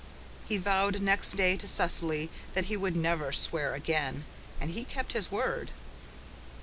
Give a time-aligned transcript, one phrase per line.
[0.47, 4.23] He vowed next day to Cecily that he would never swear again,
[4.59, 5.69] and he kept his word.